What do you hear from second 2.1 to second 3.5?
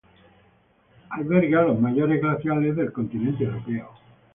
glaciares del continente